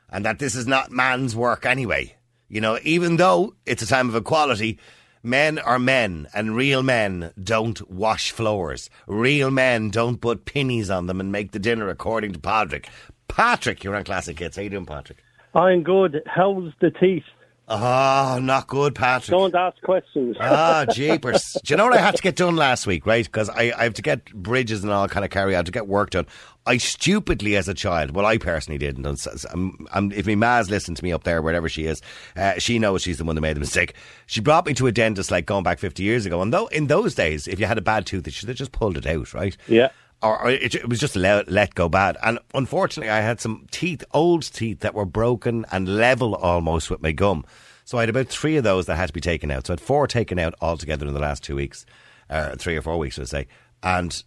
[0.09, 2.15] and that this is not man's work anyway.
[2.49, 4.79] You know, even though it's a time of equality,
[5.23, 8.89] men are men, and real men don't wash floors.
[9.07, 12.89] Real men don't put pennies on them and make the dinner, according to Patrick.
[13.27, 14.57] Patrick, you're on Classic Hits.
[14.57, 15.23] How you doing, Patrick?
[15.55, 16.21] I'm good.
[16.27, 17.23] How's the teeth?
[17.67, 19.31] Ah, not good, Patrick.
[19.31, 20.35] Don't ask questions.
[20.39, 21.55] Ah, jeepers.
[21.63, 23.23] Do you know what I had to get done last week, right?
[23.23, 25.87] Because I, I have to get bridges and all kind of carry out to get
[25.87, 26.27] work done.
[26.65, 29.17] I stupidly, as a child, well, I personally didn't.
[29.17, 32.01] So- so I'm, I'm, if my ma's listening to me up there, wherever she is,
[32.37, 33.95] uh, she knows she's the one that made the mistake.
[34.27, 36.41] She brought me to a dentist like going back 50 years ago.
[36.41, 38.71] And though in those days, if you had a bad tooth, they should have just
[38.71, 39.57] pulled it out, right?
[39.67, 39.89] Yeah.
[40.21, 42.15] or, or it, it was just let, let go bad.
[42.23, 47.01] And unfortunately, I had some teeth, old teeth that were broken and level almost with
[47.01, 47.45] my gum.
[47.83, 49.67] So I had about three of those that had to be taken out.
[49.67, 51.85] So I had four taken out altogether in the last two weeks,
[52.29, 53.47] uh, three or four weeks, I'd say.
[53.83, 54.23] And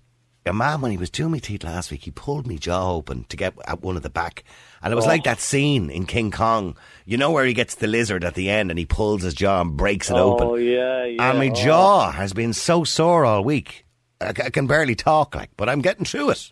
[0.47, 3.25] a man, when he was doing my teeth last week, he pulled me jaw open
[3.29, 4.45] to get at one of the back.
[4.83, 5.09] And it was Oh.
[5.09, 8.49] like that scene in King Kong, you know, where he gets the lizard at the
[8.49, 10.65] end and he pulls his jaw and breaks it oh, open.
[10.65, 11.31] yeah, yeah.
[11.31, 11.55] And my Oh.
[11.55, 13.85] jaw has been so sore all week.
[14.21, 16.51] I can barely talk, like, but I'm getting through it.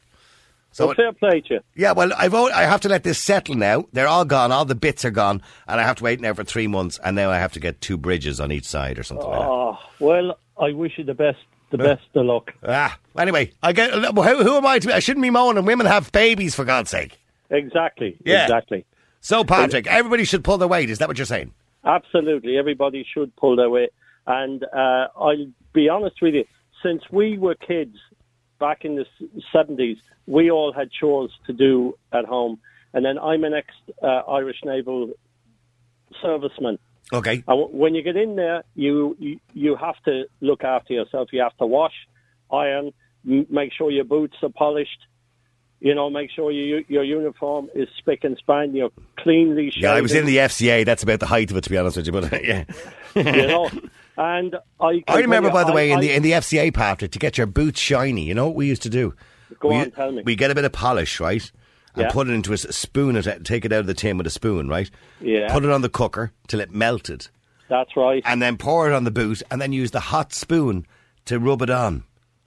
[0.72, 1.60] So Well, fair play to you.
[1.76, 3.84] yeah, well, I've o- I have to let this settle now.
[3.92, 4.50] They're all gone.
[4.50, 6.98] All the bits are gone, and I have to wait now for three months.
[7.04, 9.78] And now I have to get two bridges on each side or something like Oh,
[10.00, 11.38] well, I wish you the best,
[11.76, 12.52] the best of luck.
[12.66, 13.92] Ah, anyway, I get.
[13.92, 14.86] Who, who am I to?
[14.86, 14.92] be?
[14.92, 15.64] I shouldn't be moaning.
[15.64, 17.18] Women have babies for God's sake.
[17.50, 18.16] Exactly.
[18.24, 18.44] Yeah.
[18.44, 18.84] Exactly.
[19.20, 20.90] So, Patrick, everybody should pull their weight.
[20.90, 21.52] Is that what you're saying?
[21.84, 22.58] Absolutely.
[22.58, 23.90] Everybody should pull their weight.
[24.26, 26.44] And uh, I'll be honest with you,
[26.82, 27.96] since we were kids
[28.58, 29.06] back in the
[29.54, 32.58] 70s, we all had chores to do at home.
[32.92, 33.68] And then I'm an ex
[34.02, 35.12] uh, Irish naval
[36.22, 36.78] serviceman.
[37.12, 37.44] Okay.
[37.46, 41.28] And when you get in there, you, you you have to look after yourself.
[41.32, 41.92] You have to wash,
[42.50, 42.92] iron,
[43.28, 44.98] m- make sure your boots are polished.
[45.80, 48.74] You know, make sure your your uniform is spick and span.
[48.74, 49.82] You're cleanly shaven.
[49.82, 50.84] Yeah, I was in the FCA.
[50.86, 52.12] That's about the height of it, to be honest with you.
[52.12, 52.64] But yeah,
[53.14, 53.70] you know.
[54.16, 57.18] And I, I remember, by the way, in I- the in the FCA, Patrick, to
[57.18, 58.22] get your boots shiny.
[58.24, 59.14] You know what we used to do?
[59.60, 60.22] Go we, on, tell me.
[60.24, 61.50] We get a bit of polish, right?
[61.94, 62.10] And Yeah.
[62.10, 64.68] put it into a spoon, it, take it out of the tin with a spoon,
[64.68, 64.90] right?
[65.20, 65.52] Yeah.
[65.52, 67.28] Put it on the cooker till it melted,
[67.68, 68.22] That's right.
[68.26, 70.86] and then pour it on the boot, and then use the hot spoon
[71.26, 72.02] to rub it on.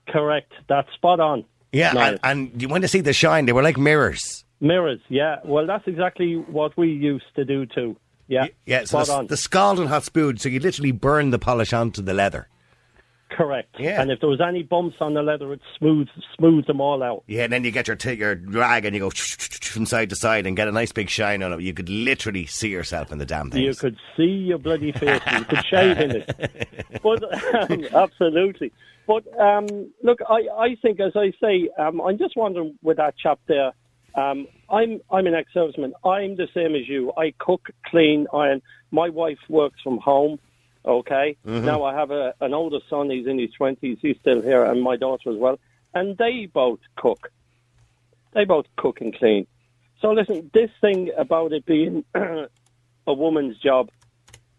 [0.09, 0.51] Correct.
[0.67, 1.45] That's spot on.
[1.71, 3.45] Yeah, and, and you want to see the shine?
[3.45, 4.43] They were like mirrors.
[4.59, 4.99] Mirrors.
[5.09, 5.37] Yeah.
[5.43, 7.95] Well, that's exactly what we used to do too.
[8.27, 8.47] Yeah.
[8.65, 9.27] Yeah, so spot the, on.
[9.27, 12.47] the scalding hot spoon, so you literally burn the polish onto the leather.
[13.29, 13.75] Correct.
[13.77, 14.01] Yeah.
[14.01, 17.23] And if there was any bumps on the leather, it smooths smooths them all out.
[17.27, 20.15] Yeah, and then you get your t- your rag and you go from side to
[20.15, 21.61] side and get a nice big shine on it.
[21.61, 23.63] You could literally see yourself in the damn thing.
[23.63, 25.21] You could see your bloody face.
[25.31, 26.67] you could shave in it.
[27.03, 27.23] But
[27.71, 28.71] um, absolutely.
[29.05, 33.17] But um, look, I, I think, as I say, um, I'm just wondering with that
[33.17, 33.71] chap there.
[34.15, 35.91] Um, I'm I'm an ex-serviceman.
[36.03, 37.13] I'm the same as you.
[37.17, 38.61] I cook, clean, iron.
[38.91, 40.39] My wife works from home.
[40.87, 41.37] Okay.
[41.45, 41.65] Mm-hmm.
[41.65, 43.09] Now I have a, an older son.
[43.09, 43.97] He's in his twenties.
[44.01, 45.59] He's still here, and my daughter as well.
[45.93, 47.31] And they both cook.
[48.33, 49.45] They both cook and clean.
[50.01, 52.47] So listen, this thing about it being a
[53.13, 53.89] woman's job,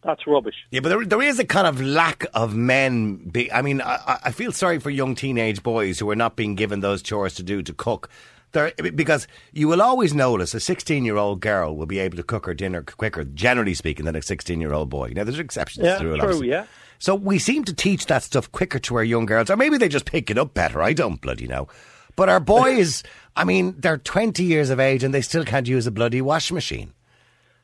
[0.03, 0.57] that's rubbish.
[0.71, 3.17] Yeah, but there, there is a kind of lack of men.
[3.17, 6.57] Be, I mean, I- I feel sorry for young teenage boys who are not being
[6.57, 8.11] given those chores to do to cook.
[8.53, 12.23] There, because you will always notice a 16 year old girl will be able to
[12.23, 15.13] cook her dinner quicker, generally speaking, than a 16 year old boy.
[15.15, 16.17] Now, there's exceptions Yeah, to the rule.
[16.19, 16.49] true, obviously.
[16.51, 16.67] yeah.
[16.99, 19.89] So we seem to teach that stuff quicker to our young girls, or maybe they
[19.89, 20.83] just pick it up better.
[20.83, 21.69] I don't bloody know.
[22.17, 23.05] But our boys,
[23.37, 26.55] I mean, they're 20 years of age and they still can't use a bloody washing
[26.57, 26.93] machine.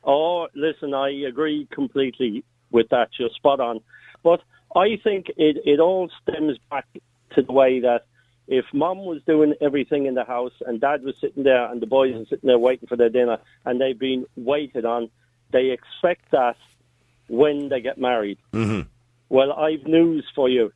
[0.03, 3.09] Oh, listen, I agree completely with that.
[3.19, 3.81] You're spot on.
[4.23, 4.41] But
[4.75, 6.85] I think it, it all stems back
[7.35, 8.05] to the way that
[8.47, 11.87] if mom was doing everything in the house and dad was sitting there and the
[11.87, 15.09] boys are sitting there waiting for their dinner and they've been waited on,
[15.51, 16.55] they expect that
[17.27, 18.37] when they get married.
[18.53, 18.87] Mm-hmm.
[19.29, 20.71] Well, I've news for you.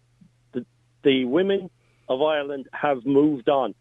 [0.53, 0.65] The,
[1.03, 1.69] the women
[2.08, 3.75] of Ireland have moved on.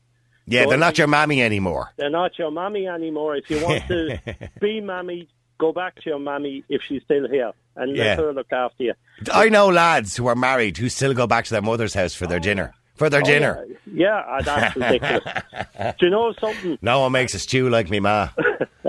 [0.46, 1.90] Yeah, So they're not your mammy anymore.
[1.96, 3.36] They're not your mammy anymore.
[3.36, 4.18] If you want to
[4.60, 8.04] be mammy, go back to your mammy if she's still here and Yeah.
[8.04, 8.94] let her look after you.
[9.32, 12.26] I know lads who are married who still go back to their mother's house for
[12.26, 12.74] their dinner.
[12.98, 13.64] For their Oh, dinner.
[13.90, 15.22] Yeah, ah, that's ridiculous.
[15.98, 16.78] Do you know something?
[16.82, 18.28] No one makes a stew like me ma.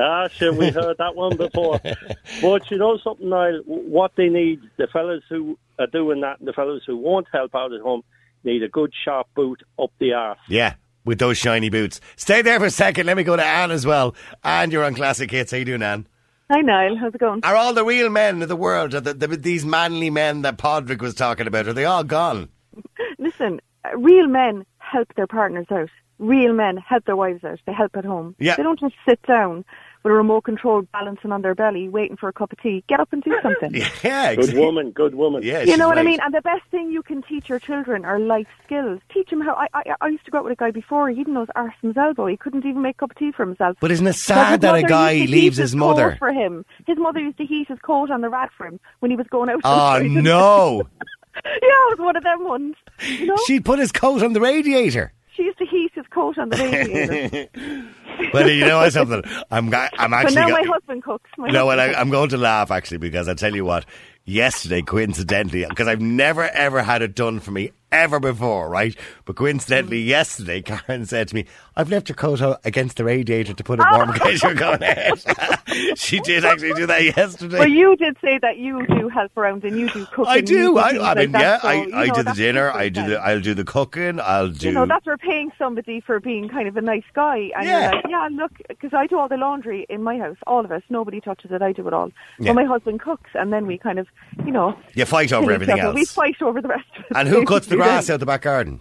[0.02, 1.80] Ah, sure, we heard that one before.
[2.42, 3.62] But you know something, Niall?
[3.66, 7.54] What they need, the fellas who are doing that and the fellas who won't help
[7.54, 8.04] out at home,
[8.46, 10.40] need a good sharp boot up the arse.
[10.48, 12.00] Yeah, with those shiny boots.
[12.16, 13.08] Stay there for a second.
[13.08, 14.16] Let me go to Anne as well.
[14.42, 15.52] And you're on Classic Hits.
[15.52, 16.08] How you doing, Anne?
[16.50, 16.96] Hi, Niall.
[16.96, 17.42] How's it going?
[17.44, 20.58] Are all the real men of the world, are the, the, these manly men that
[20.58, 22.48] Podrick was talking about, are they all gone?
[23.20, 25.90] Listen, Uh, real men help their partners out.
[26.18, 27.60] Real men help their wives out.
[27.66, 28.36] They help at home.
[28.40, 28.56] Yeah.
[28.58, 29.64] They don't just sit down
[30.04, 32.84] with a remote control balancing on their belly, waiting for a cup of tea.
[32.88, 33.74] Get up and do something.
[34.04, 35.44] Yeah, Good woman, good woman.
[35.44, 36.20] Yeah, you know what I mean?
[36.22, 39.00] And the best thing you can teach your children are life skills.
[39.14, 39.54] Teach them how.
[39.56, 41.10] I, I, I used to go out with a guy before.
[41.10, 42.28] He didn't know his arse from his elbow.
[42.28, 43.78] He couldn't even make a cup of tea for himself.
[43.82, 46.16] But isn't it sad that a guy leaves heat his coat mother?
[46.18, 46.66] for him?
[46.88, 49.28] His mother used to heat his coat on the rat for him when he was
[49.28, 49.62] going out.
[49.66, 50.84] Oh, no.
[51.46, 52.76] it was one of them ones.
[53.02, 55.14] You know, She'd put his coat on the radiator.
[55.36, 57.86] she used to heat his coat on the radiator.
[58.34, 59.24] Well, you know what, something?
[59.50, 61.30] I'm, ga- I'm but now go- my husband cooks.
[61.38, 63.86] My no, well, husband I, I'm going to laugh actually because I tell you what,
[64.26, 68.96] yesterday, coincidentally, because I've never ever had it done for me ever before, right?
[69.26, 70.08] But coincidentally, mm.
[70.08, 71.46] yesterday, Karen said to me,
[71.80, 74.54] "I've left your coat out against the radiator to put it warm in case you're
[74.54, 75.24] going out."
[75.98, 77.60] she did actually do that yesterday.
[77.60, 80.26] Well, you did say that you do help around and you do cooking.
[80.28, 80.78] I do.
[80.78, 82.72] I, I like mean, that, yeah, so, I, I know, do the dinner.
[82.72, 83.20] I do the.
[83.20, 84.20] I'll do the cooking.
[84.20, 84.68] I'll do.
[84.68, 87.52] You know, that's we're paying somebody for being kind of a nice guy.
[87.56, 87.92] And Yeah.
[87.92, 90.84] like, yeah, look, because I do all the laundry in my house, all of us.
[90.90, 91.62] Nobody touches it.
[91.62, 92.12] I do it all.
[92.40, 92.50] Yeah.
[92.50, 94.08] But my husband cooks, and then we kind of,
[94.46, 94.78] you know.
[94.94, 95.94] You fight over everything other.
[95.94, 97.16] We fight over the rest of it.
[97.16, 98.80] and who cuts the grass out the back garden?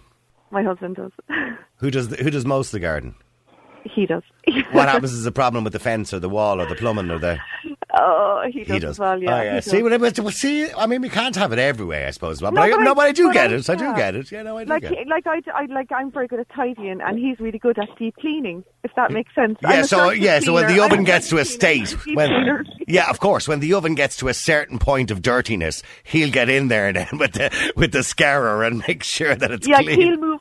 [0.51, 1.11] My husband does.
[1.77, 2.09] Who does?
[2.09, 3.15] The, who does most of the garden?
[3.85, 4.23] he does.
[4.71, 7.17] What happens is a problem with the fence or the wall or the plumbing or
[7.17, 7.39] the.
[7.97, 8.89] Oh, he does, He does.
[8.91, 9.35] as well, yeah.
[9.39, 9.59] Oh, yeah.
[9.61, 9.83] See, does.
[9.83, 12.39] what I, well, see, I mean, we can't have it everywhere, I suppose.
[12.41, 13.69] But, No, I, but I- no, but I do get I- it.
[13.69, 14.31] I do get it.
[14.31, 15.07] Yeah, no, I do like, get it.
[15.07, 18.15] Like, I, I, like, I'm very good at tidying, and he's really good at deep
[18.17, 18.63] cleaning.
[18.83, 19.57] If that makes sense.
[19.63, 23.45] Yeah, so yeah, so when the oven gets to a state, when yeah, of course,
[23.47, 27.07] when the oven gets to a certain point of dirtiness, he'll get in there then
[27.17, 29.99] with the with the scourer and make sure that it's yeah, clean.
[29.99, 30.38] he'll move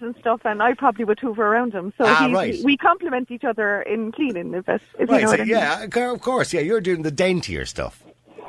[0.00, 1.92] and stuff, and I probably would hoover around him.
[1.98, 2.56] So Ah, right.
[2.64, 5.48] we complement each other in cleaning, if, if Right, you know so, I mean.
[5.48, 8.02] yeah, of course, yeah, you're doing the daintier stuff.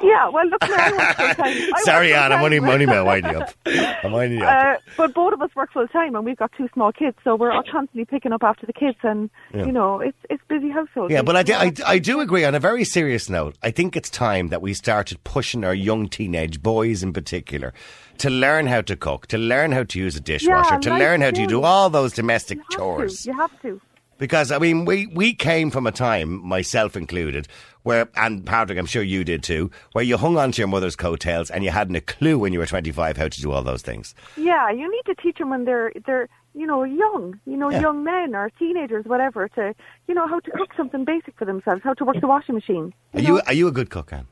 [0.03, 1.73] Yeah, well, look, I work full time.
[1.75, 3.53] I Sorry, Anne, I'm only, only winding up.
[3.65, 4.49] I'm winding up.
[4.77, 7.35] Uh, but both of us work full time, and we've got two small kids, so
[7.35, 9.65] we're all constantly picking up after the kids, and Yeah.
[9.65, 11.11] you know, it's it's busy household.
[11.11, 13.55] Yeah, but I, do- I, I do agree on a very serious note.
[13.61, 17.73] I think it's time that we started pushing our young teenage boys in particular
[18.19, 21.21] to learn how to cook, to learn how to use a dishwasher, to life learn
[21.21, 23.23] how to do all those domestic You chores.
[23.23, 23.31] to.
[23.31, 23.81] You have to.
[24.21, 27.47] Because I mean, we we came from a time, myself included,
[27.81, 30.95] where and Patrick, I'm sure you did too, where you hung on to your mother's
[30.95, 33.81] coattails and you hadn't a clue when you were 25 how to do all those
[33.81, 34.13] things.
[34.37, 37.81] Yeah, you need to teach them when they're they're you know young, you know Yeah.
[37.81, 39.73] young men or teenagers, whatever, to
[40.07, 42.93] you know how to cook something basic for themselves, how to work the washing machine.
[43.15, 44.27] Are you are you a good cook, Anne?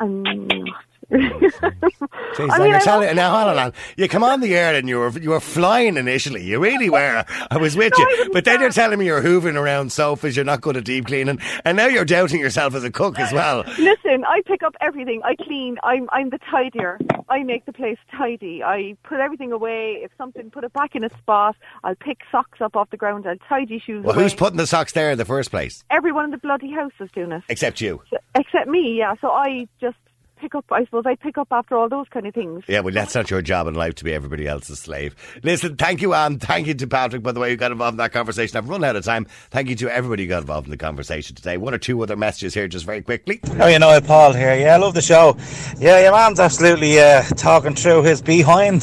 [0.00, 0.84] I'm not.
[1.10, 4.74] Jeez, I now mean, I telling, won't- now hold on, you come on the air
[4.74, 6.44] and you were you were flying initially.
[6.44, 7.24] You really were.
[7.50, 10.36] I was with No, you, but then you're telling me you're hoovering around sofas.
[10.36, 13.32] You're not good at deep cleaning, and now you're doubting yourself as a cook as
[13.32, 13.64] well.
[13.78, 15.22] Listen, I pick up everything.
[15.24, 15.78] I clean.
[15.82, 16.98] I'm I'm the tidier.
[17.30, 18.62] I make the place tidy.
[18.62, 20.00] I put everything away.
[20.02, 21.56] If something, put it back in its spot.
[21.84, 23.26] I'll pick socks up off the ground.
[23.26, 24.24] I'll tidy shoes Well, away.
[24.24, 25.84] who's putting the socks there in the first place?
[25.90, 28.02] Everyone in the bloody house is doing it, Except you.
[28.34, 28.96] except me.
[28.98, 29.96] Yeah, so I just
[30.38, 30.64] pick up.
[30.70, 32.64] I suppose I pick up after all those kind of things.
[32.68, 35.14] Yeah, well, that's not your job in life to be everybody else's slave.
[35.42, 36.38] Listen, thank you, Anne.
[36.38, 38.56] Thank you to Patrick, by the way, who got involved in that conversation.
[38.56, 39.26] I've run out of time.
[39.50, 41.56] Thank you to everybody who got involved in the conversation today.
[41.56, 43.40] One or two other messages here, just very quickly.
[43.60, 44.54] Oh, you know, Paul here.
[44.54, 45.36] Yeah, I love the show.
[45.78, 48.82] Yeah, your man's absolutely uh, talking through his behind.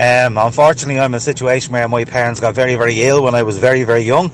[0.00, 3.42] Um, unfortunately, I'm in a situation where my parents got very, very ill when I
[3.42, 4.30] was very, very young.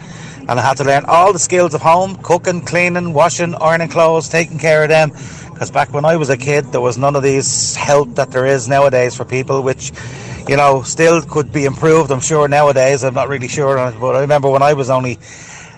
[0.49, 4.31] And I had to learn all the skills of home cooking, cleaning, washing, ironing clothes,
[4.31, 5.11] taking care of them.
[5.59, 8.47] Because back when I was a kid, there was none of these help that there
[8.47, 9.90] is nowadays for people, which,
[10.47, 13.03] you know, still could be improved, I'm sure, nowadays.
[13.03, 13.75] I'm not really sure.
[13.90, 15.16] But I remember when I was only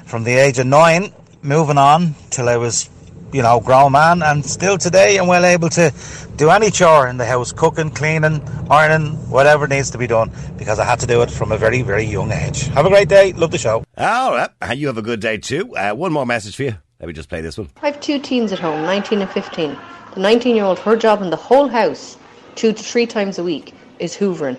[0.04, 2.90] from the age of nine, moving on till I was,
[3.32, 5.94] you know, grown man, and still today I'm well able to
[6.36, 10.78] do any chore in the house, cooking, cleaning, ironing, whatever needs to be done, because
[10.78, 12.64] I had to do it from a very, very young age.
[12.64, 13.32] Have a great day.
[13.32, 13.82] Love the show.
[13.96, 14.50] All right.
[14.76, 15.74] You have a good day too.
[15.74, 16.76] Uh, one more message for you.
[17.00, 17.70] Let me just play this one.
[17.82, 19.76] I have two teens at home, 19 and 15.
[20.14, 22.18] The 19 year old, her job in the whole house,
[22.56, 24.58] two to three times a week, is hoovering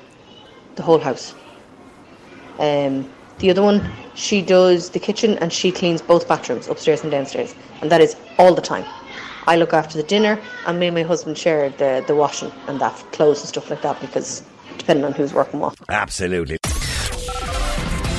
[0.76, 1.36] the whole house.
[2.58, 7.12] Um, the other one, she does the kitchen and she cleans both bathrooms, upstairs and
[7.12, 7.54] downstairs.
[7.82, 8.86] And that is all the time.
[9.46, 12.82] I look after the dinner and me and my husband share the, the washing and
[12.82, 14.44] that, clothes and stuff like that, because
[14.80, 15.76] depending on who's working what.
[15.89, 16.58] Absolutely.